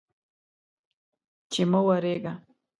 [1.51, 2.33] چې مه اوریږه